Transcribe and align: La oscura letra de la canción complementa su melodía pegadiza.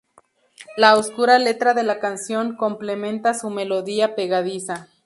La 0.77 0.95
oscura 0.97 1.37
letra 1.37 1.75
de 1.75 1.83
la 1.83 1.99
canción 1.99 2.55
complementa 2.55 3.35
su 3.35 3.51
melodía 3.51 4.15
pegadiza. 4.15 4.87